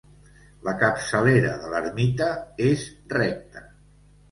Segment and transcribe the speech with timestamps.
[0.67, 2.31] La capçalera de l'ermita
[2.71, 3.67] és recta.